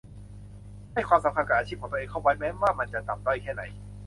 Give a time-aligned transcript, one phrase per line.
[0.93, 3.63] ให้ความสำคัญกับอาชีพของตัวเองเข้าไว้ แม้ว่ามันจะต่ำต้อยแค่ไหน